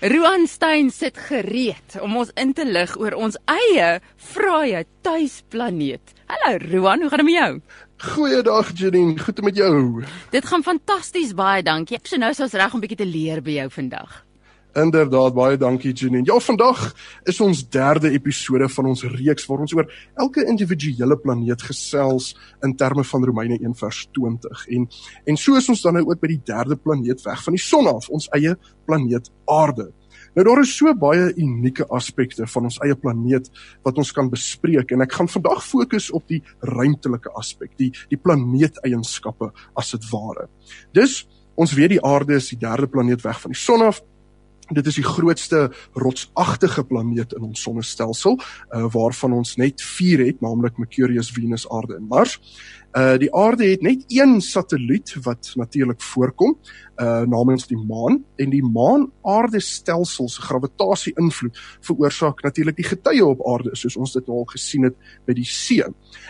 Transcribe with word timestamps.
Roan 0.00 0.46
Stein 0.48 0.88
sit 0.88 1.18
gereed 1.28 1.98
om 2.00 2.14
ons 2.16 2.30
in 2.40 2.54
te 2.56 2.64
lig 2.64 2.94
oor 2.96 3.12
ons 3.20 3.34
eie 3.52 3.88
vrye 4.32 4.80
tuisplaneet. 5.04 6.14
Hallo 6.30 6.56
Roan, 6.70 7.04
hoe 7.04 7.10
gaan 7.12 7.20
dit 7.20 7.28
met 7.28 7.36
jou? 7.36 7.50
Goeiedag 8.14 8.70
Janine, 8.80 9.18
goed 9.20 9.44
met 9.44 9.60
jou. 9.60 10.00
Dit 10.32 10.48
gaan 10.48 10.64
fantasties, 10.64 11.36
baie 11.36 11.60
dankie. 11.60 12.00
So 12.00 12.16
nou 12.16 12.32
is 12.32 12.40
ons 12.40 12.56
reg 12.56 12.72
om 12.72 12.80
'n 12.80 12.86
bietjie 12.86 13.04
te 13.04 13.12
leer 13.12 13.42
by 13.44 13.60
jou 13.60 13.68
vandag. 13.76 14.24
Inderdaad, 14.78 15.34
baie 15.34 15.56
dankie 15.58 15.90
Janine. 15.92 16.22
Ja, 16.28 16.36
vandag 16.38 16.92
is 17.26 17.40
ons 17.42 17.64
derde 17.74 18.12
episode 18.14 18.68
van 18.70 18.86
ons 18.92 19.02
reeks 19.16 19.46
waar 19.48 19.62
ons 19.64 19.72
oor 19.74 19.88
elke 20.22 20.44
individuele 20.46 21.16
planeet 21.18 21.64
gesels 21.66 22.36
in 22.62 22.76
terme 22.78 23.02
van 23.04 23.24
Romeine 23.26 23.58
1:20. 23.58 24.66
En 24.76 24.86
en 25.26 25.36
so 25.36 25.56
is 25.56 25.68
ons 25.68 25.82
dan 25.82 25.94
nou 25.98 26.04
ook 26.06 26.20
by 26.20 26.28
die 26.28 26.42
derde 26.44 26.76
planeet 26.76 27.22
weg 27.22 27.42
van 27.42 27.52
die 27.52 27.62
son 27.62 27.86
af, 27.86 28.08
ons 28.08 28.28
eie 28.30 28.54
planeet 28.86 29.30
Aarde. 29.46 29.90
Nou 30.34 30.44
daar 30.46 30.60
is 30.62 30.76
so 30.76 30.94
baie 30.94 31.32
unieke 31.34 31.86
aspekte 31.88 32.46
van 32.46 32.64
ons 32.64 32.78
eie 32.78 32.94
planeet 32.94 33.50
wat 33.82 33.98
ons 33.98 34.12
kan 34.12 34.30
bespreek 34.30 34.92
en 34.92 35.02
ek 35.02 35.12
gaan 35.18 35.28
vandag 35.28 35.64
fokus 35.66 36.10
op 36.10 36.28
die 36.28 36.42
ruimtelike 36.60 37.32
aspek, 37.34 37.74
die 37.76 37.90
die 38.08 38.18
planeeteienskappe 38.18 39.50
as 39.74 39.90
dit 39.90 40.06
ware. 40.12 40.46
Dus 40.94 41.26
ons 41.56 41.74
weet 41.74 41.96
die 41.96 42.04
Aarde 42.04 42.38
is 42.38 42.52
die 42.54 42.58
derde 42.58 42.86
planeet 42.86 43.24
weg 43.24 43.40
van 43.40 43.50
die 43.50 43.58
son 43.58 43.82
af 43.82 44.00
Dit 44.70 44.86
is 44.86 45.00
die 45.00 45.06
grootste 45.06 45.64
rotsagtige 45.98 46.84
planeet 46.86 47.32
in 47.34 47.48
ons 47.48 47.62
sonnestelsel, 47.62 48.38
uh 48.70 48.86
waarvan 48.94 49.32
ons 49.40 49.56
net 49.58 49.82
4 49.82 50.22
het, 50.26 50.40
naamlik 50.40 50.78
Mercurius, 50.78 51.32
Venus, 51.34 51.66
Aarde 51.70 51.96
en 51.98 52.06
Mars. 52.06 52.38
Uh 52.94 53.16
die 53.18 53.30
Aarde 53.34 53.66
het 53.66 53.82
net 53.82 54.04
een 54.08 54.40
satelliet 54.40 55.16
wat 55.24 55.52
natuurlik 55.58 56.02
voorkom, 56.02 56.54
uh 57.02 57.26
namens 57.26 57.66
die 57.66 57.78
maan 57.78 58.20
en 58.36 58.50
die 58.50 58.62
maan-aarde 58.62 59.60
stelsel 59.60 60.28
se 60.28 60.42
gravitasie-invloed 60.42 61.58
veroorsaak 61.86 62.42
natuurlik 62.46 62.78
die 62.78 62.86
getye 62.86 63.26
op 63.26 63.42
Aarde, 63.46 63.74
soos 63.74 63.96
ons 63.96 64.14
dit 64.14 64.26
nou 64.26 64.44
al 64.44 64.50
gesien 64.54 64.86
het 64.86 64.98
by 65.26 65.34
die 65.34 65.46
see. 65.46 65.82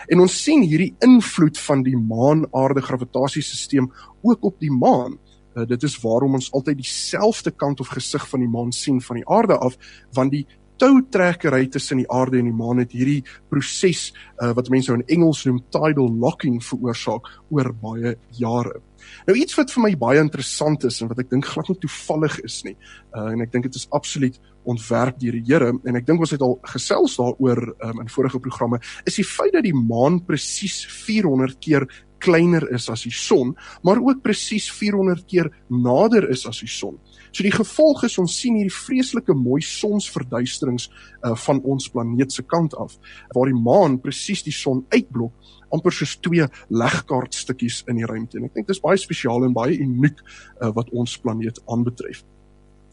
En 0.09 0.19
ons 0.25 0.43
sien 0.43 0.65
hierdie 0.65 0.95
invloed 1.05 1.61
van 1.61 1.85
die 1.85 1.97
maan-aarde 1.97 2.81
gravitasiesisteem 2.81 3.91
ook 4.21 4.49
op 4.49 4.57
die 4.59 4.73
maan. 4.73 5.19
Uh, 5.55 5.65
dit 5.67 5.83
is 5.83 5.97
waarom 6.03 6.39
ons 6.39 6.51
altyd 6.55 6.79
dieselfde 6.79 7.51
kant 7.51 7.79
of 7.79 7.91
gesig 7.91 8.27
van 8.29 8.39
die 8.39 8.51
maan 8.51 8.71
sien 8.71 9.01
van 9.01 9.19
die 9.19 9.27
aarde 9.27 9.57
af, 9.57 9.77
want 10.15 10.31
die 10.31 10.45
toutrekkery 10.81 11.67
tussen 11.69 12.01
die 12.01 12.09
aarde 12.09 12.39
en 12.39 12.47
die 12.49 12.57
maan 12.57 12.81
het 12.81 12.93
hierdie 12.95 13.21
proses 13.51 14.07
uh, 14.41 14.49
wat 14.57 14.71
mense 14.73 14.93
in 14.95 15.03
Engels 15.13 15.43
noem 15.45 15.59
tidal 15.73 16.09
locking 16.23 16.57
veroorsaak 16.65 17.29
oor 17.53 17.69
baie 17.83 18.15
jare. 18.39 18.79
Nou 19.27 19.35
iets 19.37 19.57
wat 19.57 19.73
vir 19.73 19.85
my 19.85 19.91
baie 20.01 20.21
interessant 20.21 20.85
is 20.89 21.01
en 21.01 21.11
wat 21.11 21.21
ek 21.21 21.29
dink 21.33 21.45
glad 21.49 21.69
nie 21.69 21.77
toevallig 21.83 22.39
is 22.47 22.61
nie. 22.65 22.75
Uh, 23.13 23.29
en 23.33 23.45
ek 23.45 23.53
dink 23.53 23.69
dit 23.69 23.77
is 23.77 23.87
absoluut 23.93 24.39
ontwerp 24.69 25.17
deur 25.21 25.37
die 25.37 25.45
Here 25.45 25.71
en 25.73 25.97
ek 25.97 26.05
dink 26.07 26.21
ons 26.21 26.33
het 26.33 26.41
al 26.45 26.57
gesels 26.73 27.17
daaroor 27.17 27.63
um, 27.81 28.01
in 28.03 28.11
vorige 28.13 28.41
programme 28.41 28.81
is 29.09 29.17
die 29.17 29.25
feit 29.25 29.53
dat 29.55 29.65
die 29.65 29.77
maan 29.77 30.19
presies 30.25 30.83
400 30.85 31.57
keer 31.61 31.87
kleiner 32.21 32.65
is 32.75 32.87
as 32.91 33.05
die 33.07 33.13
son, 33.15 33.55
maar 33.83 34.01
ook 34.01 34.21
presies 34.23 34.69
400 34.71 35.25
keer 35.29 35.49
nader 35.69 36.29
is 36.31 36.45
as 36.49 36.61
die 36.63 36.71
son. 36.71 36.99
So 37.31 37.45
die 37.45 37.53
gevolg 37.53 38.03
is 38.07 38.17
ons 38.21 38.35
sien 38.41 38.57
hierdie 38.59 38.75
vreeslike 38.75 39.35
mooi 39.37 39.61
sonsverduisterings 39.63 40.89
uh, 41.23 41.35
van 41.45 41.61
ons 41.63 41.87
planeet 41.93 42.33
se 42.35 42.43
kant 42.43 42.75
af 42.79 42.97
waar 43.35 43.51
die 43.51 43.57
maan 43.57 43.99
presies 44.03 44.43
die 44.43 44.55
son 44.55 44.83
uitblok 44.91 45.33
amper 45.71 45.95
soos 45.95 46.17
twee 46.19 46.43
legkaartstukkies 46.67 47.85
in 47.87 48.01
die 48.01 48.09
ruimte. 48.09 48.39
En 48.39 48.49
ek 48.49 48.57
dink 48.57 48.67
dis 48.67 48.83
baie 48.83 48.99
spesiaal 48.99 49.47
en 49.47 49.55
baie 49.55 49.77
uniek 49.79 50.19
uh, 50.19 50.71
wat 50.75 50.91
ons 50.91 51.15
planeet 51.23 51.61
aanbetref. 51.71 52.25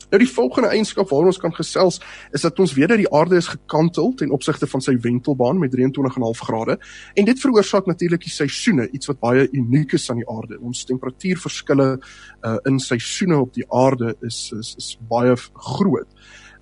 Nou 0.08 0.20
die 0.22 0.30
volgende 0.30 0.70
eienskap 0.72 1.10
waaroor 1.10 1.34
ons 1.34 1.40
kan 1.40 1.52
gesels 1.52 1.98
is 2.32 2.44
dat 2.46 2.58
ons 2.62 2.72
weet 2.76 2.88
dat 2.88 3.00
die 3.00 3.10
aarde 3.12 3.36
is 3.36 3.50
gekantel 3.52 4.14
ten 4.16 4.32
opsigte 4.32 4.66
van 4.70 4.80
sy 4.84 4.94
wentelbaan 5.04 5.60
met 5.60 5.74
23.5 5.76 6.44
grade 6.48 6.78
en 7.14 7.28
dit 7.28 7.40
veroorsaak 7.44 7.86
natuurlik 7.90 8.24
die 8.24 8.32
seisoene, 8.32 8.88
iets 8.88 9.10
wat 9.12 9.20
baie 9.20 9.44
uniek 9.52 9.92
is 9.98 10.08
aan 10.10 10.22
die 10.22 10.28
aarde. 10.32 10.56
Ons 10.64 10.86
temperatuurverskille 10.88 11.88
uh, 11.98 12.56
in 12.64 12.80
seisoene 12.80 13.36
op 13.44 13.52
die 13.54 13.66
aarde 13.68 14.14
is 14.24 14.48
is, 14.56 14.74
is 14.80 14.92
baie 15.10 15.36
groot. 15.52 16.08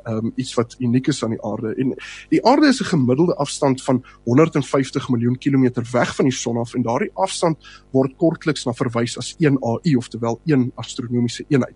Um 0.06 0.32
iets 0.38 0.54
wat 0.54 0.76
uniek 0.78 1.08
is 1.10 1.22
aan 1.24 1.34
die 1.34 1.42
aarde 1.42 1.74
en 1.82 1.94
die 2.30 2.42
aarde 2.46 2.68
is 2.68 2.80
'n 2.80 2.90
gemiddelde 2.90 3.34
afstand 3.34 3.82
van 3.82 4.04
150 4.24 5.08
miljoen 5.08 5.38
kilometer 5.38 5.86
weg 5.92 6.14
van 6.14 6.24
die 6.24 6.34
son 6.34 6.56
af 6.56 6.74
en 6.74 6.82
daardie 6.82 7.10
afstand 7.14 7.58
word 7.92 8.16
kortliks 8.16 8.66
na 8.66 8.72
verwys 8.72 9.18
as 9.18 9.34
1 9.38 9.58
AU 9.62 9.96
oftewel 9.96 10.40
1 10.44 10.72
astronomiese 10.74 11.44
eenheid. 11.48 11.74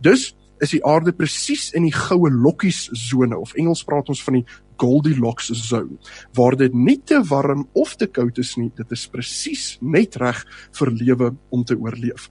Dus 0.00 0.36
is 0.62 0.72
die 0.76 0.82
aarde 0.86 1.12
presies 1.16 1.70
in 1.76 1.86
die 1.88 1.94
goue 1.94 2.30
lokkies 2.30 2.86
sone 3.08 3.38
of 3.38 3.54
Engels 3.58 3.82
praat 3.86 4.12
ons 4.12 4.22
van 4.22 4.38
die 4.38 4.44
Goldilocks 4.82 5.50
zone 5.58 5.98
waar 6.36 6.56
dit 6.58 6.74
nie 6.74 6.98
te 6.98 7.20
warm 7.28 7.66
of 7.78 7.96
te 7.98 8.08
koud 8.10 8.38
is 8.42 8.54
nie 8.58 8.70
dit 8.78 8.94
is 8.94 9.04
presies 9.10 9.76
net 9.82 10.16
reg 10.22 10.42
vir 10.78 10.92
lewe 11.02 11.32
om 11.50 11.64
te 11.66 11.76
oorleef. 11.78 12.30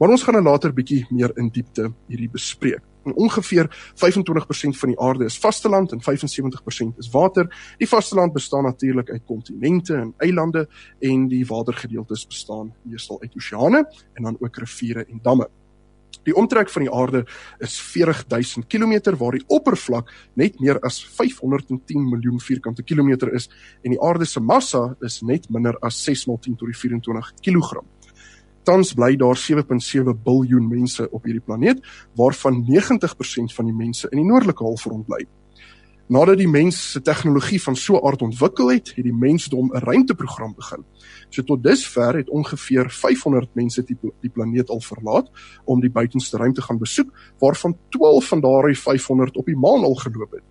Maar 0.00 0.14
ons 0.16 0.22
gaan 0.24 0.38
nou 0.38 0.46
later 0.48 0.72
bietjie 0.76 1.02
meer 1.10 1.34
in 1.40 1.50
diepte 1.52 1.90
hierdie 2.08 2.30
bespreek. 2.32 2.84
En 3.08 3.16
ongeveer 3.16 3.68
25% 3.96 4.76
van 4.76 4.92
die 4.92 4.98
aarde 5.00 5.24
is 5.24 5.38
vasteland 5.40 5.92
en 5.92 6.02
75% 6.04 7.00
is 7.00 7.08
water. 7.12 7.48
Die 7.80 7.88
vasteland 7.88 8.32
bestaan 8.32 8.68
natuurlik 8.68 9.10
uit 9.10 9.24
kontinente 9.24 9.96
en 9.96 10.12
eilande 10.18 10.66
en 11.00 11.28
die 11.28 11.46
watergedeeltes 11.48 12.26
bestaan 12.28 12.74
meestal 12.82 13.20
uit 13.22 13.36
oseane 13.36 13.84
en 14.14 14.28
dan 14.28 14.36
ook 14.40 14.56
riviere 14.56 15.06
en 15.08 15.20
damme 15.22 15.48
Die 16.28 16.34
omtrek 16.36 16.70
van 16.70 16.84
die 16.84 16.92
aarde 16.92 17.24
is 17.64 17.78
40000 17.80 18.66
km 18.68 19.16
waar 19.16 19.38
die 19.38 19.44
oppervlak 19.48 20.10
net 20.36 20.60
meer 20.60 20.80
as 20.84 21.00
510 21.16 22.08
miljoen 22.10 22.40
vierkante 22.40 22.82
kilometer 22.82 23.32
is 23.34 23.48
en 23.82 23.94
die 23.94 24.02
aarde 24.02 24.28
se 24.28 24.40
massa 24.40 24.96
is 25.06 25.20
net 25.22 25.48
minder 25.50 25.78
as 25.80 26.02
6 26.04 26.26
x 26.26 26.44
10 26.44 26.56
tot 26.60 26.68
die 26.68 26.76
24 26.76 27.32
kg. 27.40 27.80
Tans 28.68 28.92
bly 28.94 29.14
daar 29.16 29.38
7.7 29.40 30.12
biljoen 30.24 30.68
mense 30.68 31.08
op 31.10 31.24
hierdie 31.24 31.44
planeet 31.44 31.80
waarvan 32.16 32.60
90% 32.68 33.54
van 33.56 33.70
die 33.70 33.76
mense 33.76 34.08
in 34.12 34.20
die 34.20 34.28
noordelike 34.28 34.64
halfrond 34.64 35.06
bly. 35.08 35.24
Nadat 36.10 36.40
die 36.40 36.48
mens 36.50 36.78
se 36.90 36.98
tegnologie 37.06 37.60
van 37.62 37.76
so 37.76 37.94
'n 37.94 38.06
aard 38.06 38.22
ontwikkel 38.22 38.70
het, 38.70 38.88
het 38.96 39.04
die 39.04 39.14
mensdom 39.14 39.70
'n 39.70 39.78
ruimteprogram 39.78 40.54
begin. 40.54 40.84
So 41.28 41.42
tot 41.42 41.62
dusver 41.62 42.16
het 42.16 42.30
ongeveer 42.30 42.90
500 42.90 43.54
mense 43.54 43.84
die, 43.84 43.96
die 44.20 44.30
planeet 44.30 44.68
al 44.68 44.80
verlaat 44.80 45.30
om 45.64 45.80
die 45.80 45.90
buitenste 45.90 46.36
ruimte 46.36 46.62
gaan 46.62 46.78
besoek, 46.78 47.12
waarvan 47.38 47.78
12 47.88 48.28
van 48.28 48.40
daardie 48.40 48.78
500 48.78 49.36
op 49.36 49.46
die 49.46 49.56
maan 49.56 49.84
al 49.84 49.94
geloop 49.94 50.30
het. 50.30 50.42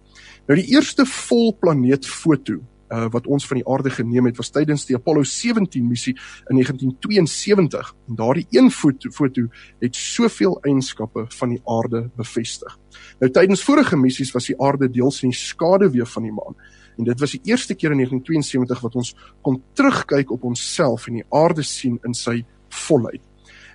Nou 0.47 0.59
die 0.59 0.69
eerste 0.75 1.05
volplaneetfoto 1.05 2.59
uh, 2.89 3.05
wat 3.13 3.27
ons 3.27 3.47
van 3.47 3.59
die 3.59 3.67
aarde 3.67 3.91
geneem 3.93 4.29
het 4.29 4.37
was 4.37 4.51
tydens 4.53 4.85
die 4.89 4.97
Apollo 4.97 5.23
17 5.23 5.87
missie 5.87 6.15
in 6.49 6.59
1972 6.59 7.93
en 8.07 8.19
daardie 8.19 8.47
een 8.55 8.71
foto, 8.71 9.11
foto 9.11 9.47
het 9.79 9.95
soveel 9.95 10.57
eienskappe 10.61 11.25
van 11.37 11.55
die 11.55 11.61
aarde 11.65 12.09
bevestig. 12.17 12.77
Nou 13.19 13.31
tydens 13.31 13.63
vorige 13.63 13.97
missies 13.97 14.33
was 14.35 14.49
die 14.49 14.57
aarde 14.61 14.89
deels 14.89 15.23
in 15.23 15.33
die 15.33 15.39
skaduwee 15.39 16.05
van 16.05 16.27
die 16.27 16.35
maan 16.35 16.59
en 16.99 17.07
dit 17.07 17.19
was 17.19 17.31
die 17.37 17.41
eerste 17.47 17.75
keer 17.75 17.93
in 17.95 18.03
1972 18.03 18.83
wat 18.83 18.95
ons 18.99 19.15
kon 19.41 19.61
terugkyk 19.73 20.31
op 20.35 20.43
onsself 20.43 21.07
en 21.07 21.21
die 21.21 21.27
aarde 21.29 21.63
sien 21.63 21.99
in 22.03 22.13
sy 22.17 22.41
volheid. 22.85 23.28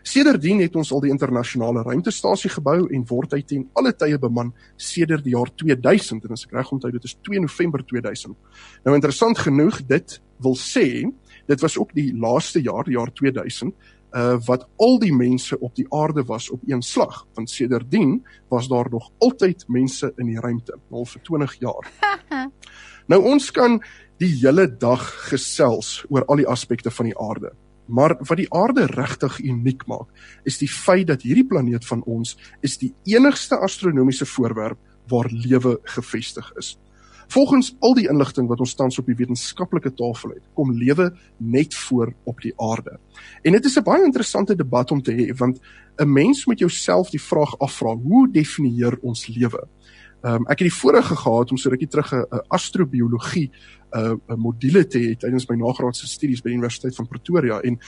Sedertdien 0.05 0.61
het 0.61 0.75
ons 0.77 0.91
al 0.93 1.01
die 1.01 1.11
internasionale 1.13 1.83
ruimtestasie 1.87 2.51
gebou 2.53 2.83
en 2.93 3.07
word 3.09 3.33
hy 3.33 3.41
ten 3.49 3.63
alle 3.79 3.95
tye 3.97 4.19
beman 4.21 4.51
sedert 4.77 5.25
die 5.25 5.33
jaar 5.33 5.49
2000 5.57 6.27
en 6.29 6.37
as 6.37 6.45
ek 6.45 6.53
reg 6.59 6.73
onthou 6.77 6.91
dit 6.93 7.09
is 7.09 7.17
2 7.25 7.41
November 7.41 7.81
2000. 7.89 8.37
Nou 8.85 8.97
interessant 8.99 9.41
genoeg, 9.41 9.81
dit 9.89 10.19
wil 10.45 10.59
sê 10.61 10.87
dit 11.49 11.65
was 11.65 11.79
ook 11.81 11.97
die 11.97 12.11
laaste 12.21 12.61
jaar, 12.65 12.85
die 12.85 12.99
jaar 12.99 13.13
2000 13.17 13.73
uh 14.15 14.37
wat 14.47 14.69
al 14.79 15.01
die 15.03 15.11
mense 15.11 15.57
op 15.59 15.73
die 15.75 15.87
aarde 15.91 16.23
was 16.29 16.47
op 16.55 16.61
een 16.69 16.83
slag 16.87 17.25
want 17.35 17.51
sedertdien 17.51 18.21
was 18.53 18.69
daar 18.71 18.87
nog 18.91 19.09
altyd 19.19 19.65
mense 19.69 20.13
in 20.23 20.31
die 20.31 20.39
ruimte 20.39 20.77
al 20.91 21.09
vir 21.09 21.23
20 21.23 21.57
jaar. 21.65 21.89
nou 23.11 23.21
ons 23.33 23.51
kan 23.51 23.81
die 24.23 24.31
hele 24.37 24.69
dag 24.69 25.03
gesels 25.33 26.05
oor 26.09 26.29
al 26.29 26.45
die 26.45 26.49
aspekte 26.49 26.93
van 26.95 27.11
die 27.11 27.19
aarde. 27.19 27.51
Maar 27.87 28.17
wat 28.19 28.37
die 28.37 28.53
aarde 28.53 28.87
regtig 28.87 29.39
uniek 29.41 29.87
maak, 29.87 30.09
is 30.45 30.59
die 30.59 30.71
feit 30.71 31.07
dat 31.07 31.23
hierdie 31.23 31.47
planeet 31.47 31.85
van 31.85 32.03
ons 32.09 32.37
is 32.61 32.79
die 32.79 32.95
enigste 33.05 33.59
astronomiese 33.61 34.27
voorwerp 34.27 34.79
waar 35.09 35.29
lewe 35.31 35.79
gevestig 35.83 36.53
is. 36.57 36.79
Volgens 37.29 37.77
al 37.81 37.95
die 37.97 38.09
inligting 38.09 38.49
wat 38.49 38.61
ons 38.61 38.75
tans 38.77 38.99
op 39.01 39.07
die 39.09 39.17
wetenskaplike 39.17 39.95
tafel 39.97 40.35
het, 40.37 40.45
kom 40.55 40.73
lewe 40.77 41.11
net 41.39 41.75
voor 41.75 42.13
op 42.25 42.41
die 42.45 42.53
aarde. 42.61 42.99
En 43.43 43.53
dit 43.53 43.65
is 43.65 43.77
'n 43.79 43.83
baie 43.83 44.05
interessante 44.05 44.57
debat 44.57 44.91
om 44.91 45.03
te 45.03 45.13
hê 45.13 45.37
want 45.37 45.61
'n 45.97 46.13
mens 46.13 46.47
moet 46.47 46.59
jouself 46.59 47.11
die 47.11 47.23
vraag 47.23 47.59
afvra: 47.59 47.97
Hoe 47.97 48.31
definieer 48.31 48.99
ons 49.03 49.27
lewe? 49.27 49.69
Ehm 50.23 50.35
um, 50.35 50.47
ek 50.49 50.59
het 50.59 50.69
die 50.71 50.79
voorreg 50.81 51.07
gehad 51.07 51.51
om 51.51 51.57
so 51.57 51.69
rukkie 51.69 51.89
terug 51.89 52.13
'n 52.13 52.41
astrobiologie 52.49 53.51
uh, 53.95 54.37
module 54.37 54.85
te 54.89 54.99
hê 54.99 55.15
tydens 55.19 55.47
my 55.49 55.57
nagraadse 55.61 56.09
studies 56.11 56.43
by 56.43 56.51
die 56.51 56.59
Universiteit 56.59 56.97
van 56.99 57.09
Pretoria 57.11 57.61
en 57.65 57.79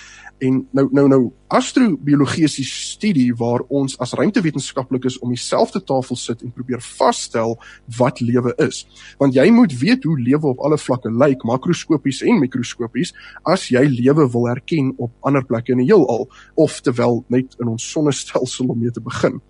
en 0.45 0.59
nou 0.77 0.87
nou 0.93 1.07
nou 1.09 1.21
astrobiologie 1.57 2.45
is 2.45 2.57
die 2.59 2.67
studie 2.67 3.31
waar 3.39 3.65
ons 3.73 3.97
as 4.03 4.13
ruimtewetenskaplikes 4.19 5.19
om 5.25 5.33
dieselfde 5.33 5.81
tafel 5.87 6.19
sit 6.21 6.43
en 6.45 6.53
probeer 6.53 6.83
vasstel 6.83 7.57
wat 7.99 8.21
lewe 8.21 8.53
is. 8.63 8.85
Want 9.21 9.37
jy 9.37 9.47
moet 9.55 9.73
weet 9.81 10.05
hoe 10.05 10.19
lewe 10.21 10.53
op 10.53 10.63
alle 10.67 10.79
vlakke 10.81 11.13
lyk, 11.13 11.45
makroskopies 11.49 12.23
en 12.27 12.41
mikroskopies, 12.43 13.15
as 13.49 13.69
jy 13.73 13.85
lewe 13.89 14.29
wil 14.33 14.49
herken 14.51 14.93
op 14.99 15.13
ander 15.27 15.45
plekke 15.47 15.73
in 15.73 15.85
die 15.85 15.89
heelal 15.91 16.27
of 16.55 16.81
terwyl 16.85 17.23
net 17.33 17.57
in 17.61 17.73
ons 17.73 17.91
sonnestelsel 17.93 18.73
om 18.75 18.81
mee 18.81 18.93
te 18.93 19.03
begin. 19.03 19.41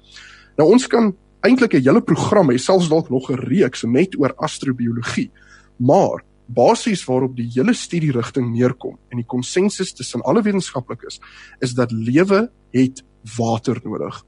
Nou 0.56 0.70
ons 0.72 0.86
kan 0.86 1.12
eintlik 1.46 1.74
'n 1.74 1.84
hele 1.84 2.02
program 2.02 2.50
hê, 2.50 2.58
selfs 2.58 2.88
dalk 2.88 3.10
nog 3.10 3.30
'n 3.30 3.40
reeks 3.48 3.84
net 3.84 4.18
oor 4.18 4.34
astrobiologie. 4.36 5.30
Maar 5.78 6.24
basies 6.46 7.04
waarop 7.04 7.36
die 7.36 7.48
hele 7.54 7.74
studie 7.74 8.12
rigting 8.14 8.52
neerkom 8.52 8.96
en 9.10 9.20
die 9.20 9.26
konsensus 9.26 9.92
tussen 9.96 10.22
alle 10.22 10.42
wetenskaplikes 10.46 11.20
is 11.64 11.74
dat 11.74 11.92
lewe 11.92 12.46
het 12.76 13.02
water 13.36 13.80
nodig. 13.84 14.22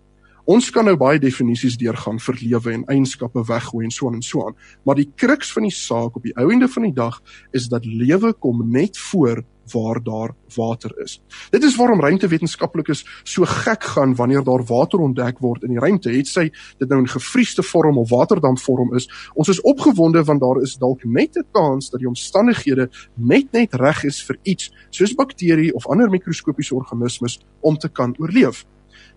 Ons 0.49 0.71
kan 0.73 0.87
nou 0.89 0.97
baie 0.97 1.21
definisies 1.21 1.77
deurgaan 1.77 2.17
vir 2.25 2.39
lewe 2.41 2.73
en 2.73 2.87
eienskappe 2.89 3.43
weggooi 3.51 3.85
en 3.85 3.93
so 3.93 4.09
aan 4.09 4.17
en 4.17 4.25
so 4.25 4.47
aan, 4.47 4.57
maar 4.85 4.97
die 4.97 5.11
kruks 5.15 5.53
van 5.53 5.67
die 5.69 5.75
saak 5.75 6.17
op 6.17 6.25
die 6.25 6.33
ou 6.41 6.49
ende 6.53 6.71
van 6.73 6.89
die 6.89 6.95
dag 6.97 7.21
is 7.53 7.69
dat 7.69 7.85
lewe 7.85 8.33
kom 8.33 8.65
net 8.73 8.97
voor 9.11 9.45
waar 9.73 10.03
daar 10.03 10.35
water 10.57 10.93
is. 11.03 11.19
Dit 11.51 11.65
is 11.65 11.77
waarom 11.77 12.01
ruimtewetenskaplikes 12.01 13.05
so 13.23 13.45
gek 13.45 13.83
gaan 13.83 14.15
wanneer 14.15 14.45
daar 14.45 14.65
water 14.65 14.99
ontdek 14.99 15.39
word 15.39 15.63
in 15.63 15.75
die 15.75 15.83
ruimte. 15.83 16.11
Het 16.11 16.29
sy 16.29 16.47
dit 16.79 16.89
nou 16.89 17.01
in 17.01 17.09
gevriesde 17.09 17.63
vorm 17.63 17.99
of 17.99 18.11
waterdampvorm 18.11 18.95
is, 18.97 19.09
ons 19.35 19.49
is 19.49 19.61
opgewonde 19.61 20.25
want 20.25 20.41
daar 20.41 20.63
is 20.63 20.77
dalk 20.79 21.05
net 21.05 21.37
'n 21.37 21.47
kans 21.53 21.91
dat 21.91 22.01
die 22.01 22.09
omstandighede 22.09 22.91
net 23.15 23.53
net 23.53 23.75
reg 23.75 24.05
is 24.05 24.23
vir 24.23 24.39
iets 24.43 24.73
soos 24.91 25.15
bakterie 25.15 25.75
of 25.75 25.87
ander 25.87 26.11
mikroskopiese 26.11 26.75
organismes 26.75 27.41
om 27.61 27.77
te 27.77 27.89
kan 27.89 28.15
oorleef. 28.19 28.65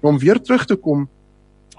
Nou 0.01 0.13
om 0.13 0.19
weer 0.19 0.41
terug 0.41 0.65
te 0.65 0.75
kom 0.75 1.09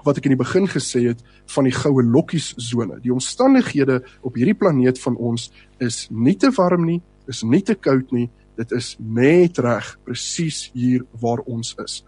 wat 0.03 0.19
ek 0.19 0.27
in 0.27 0.35
die 0.35 0.41
begin 0.43 0.67
gesê 0.67 1.05
het 1.07 1.23
van 1.55 1.67
die 1.67 1.75
goue 1.75 2.03
lokkies 2.03 2.53
sone. 2.57 2.99
Die 3.03 3.13
omstandighede 3.13 4.01
op 4.21 4.35
hierdie 4.35 4.57
planeet 4.57 4.99
van 5.03 5.15
ons 5.15 5.49
is 5.83 6.07
nie 6.11 6.35
te 6.39 6.51
warm 6.57 6.85
nie, 6.87 6.99
is 7.31 7.43
nie 7.47 7.61
te 7.63 7.75
koud 7.75 8.11
nie, 8.11 8.29
dit 8.57 8.71
is 8.71 8.95
net 8.99 9.57
reg 9.57 9.93
presies 10.05 10.69
hier 10.73 11.05
waar 11.21 11.43
ons 11.49 11.73
is. 11.83 12.01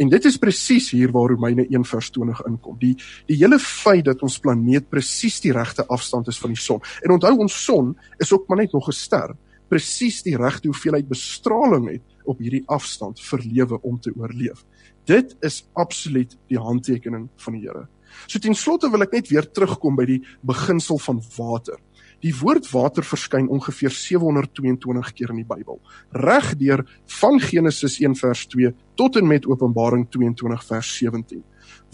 En 0.00 0.08
dit 0.08 0.24
is 0.24 0.38
presies 0.40 0.90
hier 0.94 1.12
waar 1.12 1.30
Romeine 1.32 1.66
1:20 1.68 2.42
inkom. 2.46 2.78
Die 2.78 2.96
die 3.26 3.36
hele 3.36 3.58
feit 3.58 4.04
dat 4.04 4.22
ons 4.22 4.38
planeet 4.38 4.88
presies 4.88 5.40
die 5.40 5.52
regte 5.52 5.86
afstand 5.86 6.28
is 6.28 6.38
van 6.38 6.50
die 6.54 6.60
son. 6.60 6.80
En 7.02 7.16
onthou 7.16 7.36
ons 7.38 7.64
son 7.64 7.96
is 8.18 8.32
ook 8.32 8.48
maar 8.48 8.58
net 8.58 8.72
nog 8.72 8.88
'n 8.88 8.92
ster. 8.92 9.36
Presies 9.68 10.22
die 10.22 10.36
regte 10.36 10.68
hoeveelheid 10.68 11.08
bestraling 11.08 11.90
het 11.90 12.02
op 12.24 12.38
hierdie 12.38 12.64
afstand 12.66 13.20
vir 13.20 13.38
lewe 13.38 13.82
om 13.82 14.00
te 14.00 14.12
oorleef. 14.16 14.64
Dit 15.04 15.36
is 15.40 15.64
absoluut 15.72 16.36
die 16.48 16.58
handtekening 16.58 17.28
van 17.36 17.52
die 17.52 17.62
Here. 17.62 17.88
So 18.26 18.38
ten 18.38 18.54
slotte 18.54 18.90
wil 18.90 19.02
ek 19.02 19.12
net 19.12 19.30
weer 19.30 19.46
terugkom 19.46 19.96
by 19.96 20.06
die 20.08 20.20
beginsel 20.46 20.98
van 20.98 21.22
water. 21.36 21.78
Die 22.20 22.32
woord 22.36 22.66
water 22.68 23.04
verskyn 23.06 23.48
ongeveer 23.48 23.92
722 23.96 25.12
keer 25.16 25.30
in 25.32 25.38
die 25.40 25.48
Bybel. 25.48 25.78
Regdeur 26.12 26.82
van 27.20 27.40
Genesis 27.40 27.96
1 28.00 28.16
vers 28.20 28.44
2 28.52 28.74
tot 29.00 29.16
en 29.16 29.26
met 29.26 29.46
Openbaring 29.48 30.04
22 30.12 30.66
vers 30.68 30.90
17. 30.98 31.40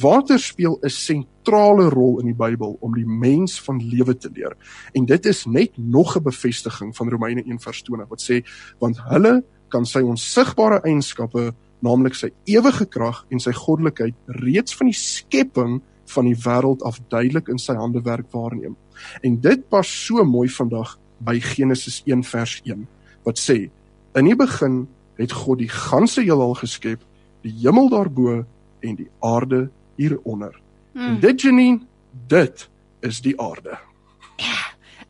Water 0.02 0.38
speel 0.38 0.78
'n 0.82 0.90
sentrale 0.90 1.88
rol 1.88 2.19
in 2.20 2.26
die 2.26 2.34
Bybel 2.34 2.76
om 2.81 2.94
die 2.94 3.06
mens 3.06 3.61
van 3.62 3.78
lewe 3.78 4.17
te 4.17 4.31
leer. 4.34 4.56
En 4.93 5.06
dit 5.06 5.26
is 5.26 5.46
net 5.46 5.78
nog 5.78 6.17
'n 6.17 6.23
bevestiging 6.23 6.96
van 6.96 7.08
Romeine 7.08 7.43
1 7.46 7.61
vers 7.61 7.82
20 7.82 8.08
wat 8.08 8.22
sê 8.22 8.43
want 8.79 8.99
hulle 9.08 9.44
kan 9.69 9.87
sy 9.87 10.00
onsigbare 10.00 10.81
eienskappe, 10.82 11.55
naamlik 11.81 12.14
sy 12.14 12.31
ewige 12.44 12.87
krag 12.87 13.25
en 13.31 13.40
sy 13.40 13.52
goddelikheid 13.52 14.14
reeds 14.26 14.75
van 14.75 14.87
die 14.87 14.99
skepping 14.99 15.82
van 16.05 16.25
die 16.25 16.37
wêreld 16.37 16.82
af 16.82 17.00
duidelik 17.08 17.49
in 17.49 17.58
sy 17.58 17.75
hande 17.75 18.02
werk 18.02 18.31
waarneem. 18.32 18.76
En 19.22 19.40
dit 19.40 19.69
pas 19.69 19.88
so 20.06 20.25
mooi 20.25 20.48
vandag 20.48 20.98
by 21.19 21.40
Genesis 21.40 22.02
1 22.04 22.25
vers 22.25 22.60
1 22.64 22.87
wat 23.26 23.38
sê: 23.38 23.70
In 24.14 24.25
die 24.25 24.37
begin 24.37 24.87
het 25.16 25.32
God 25.32 25.58
die 25.58 25.70
ganse 25.72 26.22
heelal 26.22 26.54
geskep, 26.54 27.00
die 27.43 27.54
hemel 27.62 27.88
daarbo 27.88 28.44
en 28.81 28.94
die 28.94 29.08
aarde 29.20 29.69
hieronder. 29.96 30.54
Hmm. 30.93 31.08
En 31.08 31.20
dit 31.20 31.40
Janine, 31.40 31.81
dit 32.28 32.69
is 33.00 33.20
die 33.20 33.34
aarde. 33.40 33.78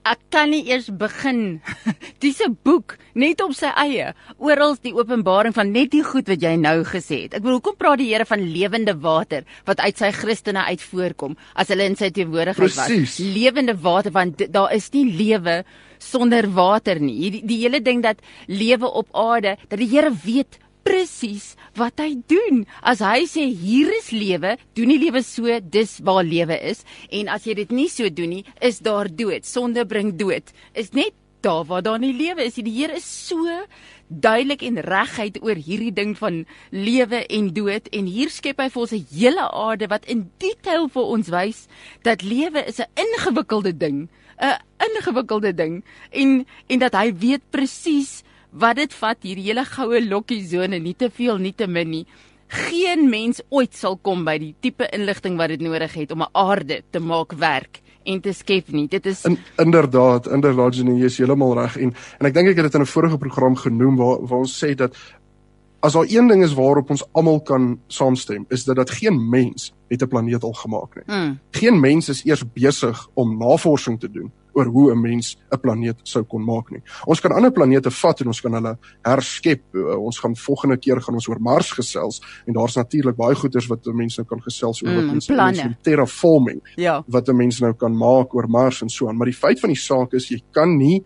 Ek 0.06 0.20
kan 0.31 0.53
nie 0.53 0.62
eers 0.70 0.87
begin. 0.94 1.58
Dis 2.23 2.38
'n 2.44 2.55
boek 2.62 2.94
net 3.19 3.41
op 3.43 3.55
sy 3.58 3.73
eie. 3.75 4.12
Oral 4.38 4.76
die 4.79 4.94
openbaring 4.94 5.55
van 5.56 5.73
net 5.75 5.91
die 5.91 6.05
goed 6.06 6.29
wat 6.31 6.43
jy 6.43 6.55
nou 6.61 6.85
gesê 6.87 7.25
het. 7.25 7.35
Ek 7.35 7.43
bedoel, 7.43 7.58
hoekom 7.58 7.79
praat 7.81 7.99
die 7.99 8.12
Here 8.12 8.26
van 8.29 8.44
lewende 8.55 8.94
water 9.03 9.43
wat 9.67 9.82
uit 9.82 9.99
sy 9.99 10.12
Christene 10.14 10.62
uit 10.70 10.82
voorkom 10.82 11.35
as 11.55 11.73
hulle 11.75 11.88
in 11.91 11.99
sy 11.99 12.12
teenwoordigheid 12.14 12.76
was? 12.79 13.19
Lewende 13.19 13.75
water 13.75 14.14
want 14.14 14.47
daar 14.53 14.70
is 14.76 14.87
nie 14.94 15.08
lewe 15.11 15.64
sonder 15.99 16.47
water 16.55 17.00
nie. 17.00 17.31
Die, 17.31 17.43
die 17.43 17.59
hele 17.64 17.81
ding 17.82 18.05
dat 18.05 18.23
lewe 18.47 18.87
op 18.87 19.11
aarde, 19.17 19.56
dat 19.69 19.81
die 19.81 19.91
Here 19.91 20.12
weet 20.23 20.61
presies 20.87 21.55
wat 21.77 22.00
hy 22.00 22.15
doen. 22.31 22.65
As 22.87 23.03
hy 23.05 23.27
sê 23.31 23.49
hier 23.50 23.91
is 23.99 24.12
lewe, 24.15 24.56
doen 24.79 24.94
die 24.94 25.03
lewe 25.03 25.23
so, 25.27 25.59
dis 25.61 25.99
waar 26.06 26.25
lewe 26.25 26.56
is. 26.71 26.85
En 27.11 27.31
as 27.33 27.47
jy 27.49 27.59
dit 27.59 27.75
nie 27.75 27.91
so 27.93 28.09
doen 28.09 28.38
nie, 28.38 28.44
is 28.65 28.81
daar 28.85 29.11
dood. 29.11 29.47
Sonde 29.49 29.87
bring 29.88 30.15
dood. 30.21 30.55
Is 30.79 30.94
net 30.97 31.15
daar 31.47 31.65
waar 31.69 31.83
daar 31.83 32.00
nie 32.03 32.15
lewe 32.17 32.47
is. 32.47 32.59
Die 32.59 32.75
Here 32.75 32.97
is 32.97 33.06
so 33.06 33.47
duidelik 34.09 34.62
en 34.62 34.81
reguit 34.87 35.38
oor 35.43 35.59
hierdie 35.59 35.93
ding 35.94 36.15
van 36.19 36.44
lewe 36.71 37.25
en 37.27 37.50
dood 37.55 37.88
en 37.94 38.11
hier 38.11 38.31
skep 38.31 38.61
hy 38.62 38.69
vir 38.71 38.83
ons 38.83 38.93
'n 38.93 39.06
hele 39.11 39.47
aarde 39.50 39.87
wat 39.91 40.06
in 40.06 40.31
detail 40.38 40.88
vir 40.88 41.03
ons 41.03 41.29
wys 41.29 41.67
dat 42.03 42.23
lewe 42.23 42.62
is 42.67 42.81
'n 42.81 42.91
ingewikkelde 42.94 43.77
ding, 43.77 44.09
'n 44.38 44.59
ingewikkelde 44.79 45.55
ding 45.55 45.85
en 46.11 46.47
en 46.69 46.79
dat 46.79 46.94
hy 46.94 47.12
weet 47.12 47.43
presies 47.50 48.23
wat 48.51 48.77
dit 48.77 48.95
vat 48.95 49.19
hierdie 49.23 49.49
hele 49.49 49.65
goue 49.65 50.01
lokkie 50.05 50.43
sone 50.47 50.79
nie 50.79 50.95
te 50.95 51.11
veel 51.11 51.39
nie 51.39 51.55
te 51.55 51.67
min 51.67 51.91
nie. 51.91 52.07
Geen 52.49 53.09
mens 53.11 53.43
ooit 53.51 53.75
sal 53.75 53.97
kom 53.97 54.25
by 54.25 54.39
die 54.39 54.55
tipe 54.61 54.87
inligting 54.95 55.37
wat 55.37 55.49
dit 55.49 55.61
nodig 55.61 55.95
het 55.95 56.13
om 56.13 56.23
'n 56.23 56.33
aarde 56.33 56.83
te 56.91 57.01
maak 57.01 57.33
werk 57.33 57.83
en 58.05 58.21
te 58.21 58.33
skep 58.33 58.69
nie. 58.69 58.87
Dit 58.89 59.07
is 59.07 59.25
In, 59.25 59.39
inderdaad, 59.57 60.27
inderdaad 60.27 60.75
jy 60.75 61.05
is 61.05 61.19
heeltemal 61.19 61.55
reg 61.55 61.77
en 61.77 61.95
en 62.19 62.27
ek 62.27 62.35
dink 62.35 62.49
ek 62.49 62.57
het 62.57 62.73
dit 62.73 62.75
in 62.75 62.81
'n 62.81 62.87
vorige 62.87 63.19
program 63.19 63.57
genoem 63.57 63.97
waar 63.97 64.27
waar 64.27 64.39
ons 64.39 64.65
sê 64.65 64.75
dat 64.75 64.95
as 65.81 65.93
daar 65.93 66.07
een 66.09 66.27
ding 66.29 66.43
is 66.43 66.55
waarop 66.55 66.91
ons 66.91 67.05
almal 67.13 67.41
kan 67.41 67.81
saamstem, 67.87 68.45
is 68.49 68.65
dit 68.65 68.77
dat 68.77 68.91
geen 68.91 69.29
mens 69.29 69.73
het 69.89 70.03
'n 70.03 70.09
planeet 70.09 70.43
al 70.43 70.53
gemaak 70.53 70.95
nie. 70.95 71.05
Hmm. 71.07 71.39
Geen 71.51 71.81
mens 71.81 72.09
is 72.09 72.25
eers 72.25 72.43
besig 72.53 73.09
om 73.15 73.39
navorsing 73.39 74.01
te 74.01 74.11
doen 74.11 74.33
oor 74.57 74.67
hoe 74.73 74.91
'n 74.93 75.01
mens 75.01 75.37
'n 75.53 75.61
planeet 75.61 76.01
sou 76.03 76.25
kon 76.25 76.45
maak 76.45 76.71
nie. 76.71 76.83
Ons 77.07 77.21
kan 77.21 77.33
ander 77.33 77.53
planete 77.53 77.91
vat 77.91 78.21
en 78.21 78.27
ons 78.27 78.41
kan 78.41 78.53
hulle 78.53 78.79
herskep. 79.03 79.63
Uh, 79.73 79.97
ons 79.99 80.19
gaan 80.19 80.37
volgende 80.37 80.77
keer 80.77 81.01
gaan 81.01 81.15
ons 81.15 81.29
oor 81.29 81.41
Mars 81.41 81.73
gesels 81.73 82.21
en 82.47 82.53
daar's 82.53 82.77
natuurlik 82.77 83.17
baie 83.17 83.35
goeders 83.35 83.69
wat 83.69 83.85
mense 83.85 84.21
nou 84.21 84.29
kan 84.29 84.41
gesels 84.43 84.83
oor 84.83 84.91
mm, 84.91 84.97
wat 84.97 85.15
ons 85.15 85.29
met 85.29 85.83
terraforming. 85.83 86.61
Ja. 86.77 87.05
Wat 87.07 87.29
'n 87.29 87.37
mens 87.37 87.61
nou 87.61 87.73
kan 87.73 87.97
maak 87.97 88.35
oor 88.35 88.49
Mars 88.49 88.83
en 88.83 88.89
so 88.89 89.09
aan, 89.09 89.17
maar 89.17 89.27
die 89.27 89.35
feit 89.35 89.61
van 89.61 89.69
die 89.69 89.79
saak 89.79 90.13
is 90.13 90.29
jy 90.29 90.43
kan 90.51 90.77
nie 90.77 91.05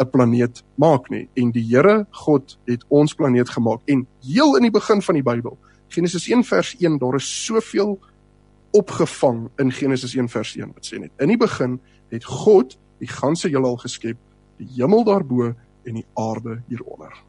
'n 0.00 0.10
planeet 0.10 0.62
maak 0.74 1.10
nie 1.10 1.28
en 1.36 1.50
die 1.50 1.64
Here 1.68 2.06
God 2.10 2.58
het 2.66 2.84
ons 2.88 3.14
planeet 3.14 3.48
gemaak 3.48 3.80
en 3.86 4.06
heel 4.24 4.56
in 4.56 4.62
die 4.62 4.70
begin 4.70 5.02
van 5.02 5.14
die 5.14 5.22
Bybel 5.22 5.58
Genesis 5.88 6.28
1 6.28 6.44
vers 6.44 6.74
1 6.78 6.98
daar 6.98 7.14
is 7.14 7.28
soveel 7.44 7.98
opgevang 8.70 9.48
in 9.58 9.72
Genesis 9.72 10.14
1 10.14 10.28
vers 10.28 10.56
1 10.56 10.72
wat 10.74 10.86
sê 10.86 10.98
net 10.98 11.12
in 11.18 11.28
die 11.28 11.40
begin 11.40 11.80
het 12.10 12.24
God 12.24 12.78
die 13.00 13.08
ganse 13.08 13.48
heelal 13.48 13.76
geskep, 13.80 14.18
die 14.60 14.68
hemel 14.76 15.04
daarbo 15.04 15.54
en 15.84 15.94
die 15.94 16.06
aarde 16.14 16.60
hieronder. 16.68 17.22